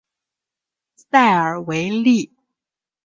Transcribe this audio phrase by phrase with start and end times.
[0.95, 2.31] 塞尔维利。